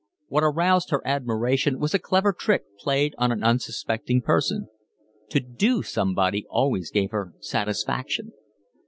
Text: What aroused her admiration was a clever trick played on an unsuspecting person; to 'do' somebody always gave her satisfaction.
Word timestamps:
What 0.29 0.43
aroused 0.43 0.89
her 0.89 1.05
admiration 1.05 1.77
was 1.79 1.93
a 1.93 1.99
clever 1.99 2.33
trick 2.33 2.63
played 2.79 3.13
on 3.19 3.31
an 3.31 3.43
unsuspecting 3.43 4.23
person; 4.23 4.67
to 5.29 5.39
'do' 5.39 5.83
somebody 5.83 6.43
always 6.49 6.89
gave 6.89 7.11
her 7.11 7.33
satisfaction. 7.39 8.33